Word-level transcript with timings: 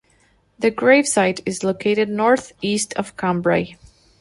The 0.57 0.71
gravesite 0.71 1.41
is 1.45 1.63
located 1.63 2.09
north 2.09 2.53
east 2.63 2.95
of 2.95 3.15
Cambrai. 3.17 3.75